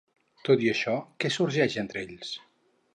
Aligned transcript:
Tot 0.47 0.63
i 0.67 0.71
això, 0.71 0.95
què 1.25 1.33
sorgeix 1.37 1.79
entre 1.85 2.05
ells? 2.09 2.37